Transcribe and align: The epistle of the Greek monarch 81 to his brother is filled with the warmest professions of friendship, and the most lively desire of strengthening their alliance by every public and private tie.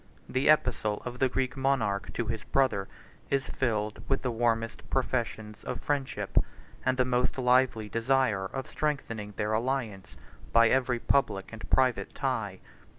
The 0.27 0.49
epistle 0.49 1.03
of 1.05 1.19
the 1.19 1.29
Greek 1.29 1.55
monarch 1.55 2.05
81 2.09 2.13
to 2.13 2.25
his 2.31 2.43
brother 2.45 2.87
is 3.29 3.47
filled 3.47 4.01
with 4.09 4.23
the 4.23 4.31
warmest 4.31 4.89
professions 4.89 5.63
of 5.63 5.79
friendship, 5.79 6.39
and 6.83 6.97
the 6.97 7.05
most 7.05 7.37
lively 7.37 7.87
desire 7.87 8.45
of 8.47 8.65
strengthening 8.65 9.35
their 9.35 9.53
alliance 9.53 10.17
by 10.51 10.69
every 10.69 10.97
public 10.97 11.53
and 11.53 11.69
private 11.69 12.15
tie. 12.15 12.61